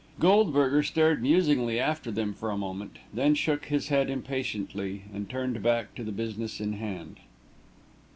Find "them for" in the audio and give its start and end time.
2.09-2.49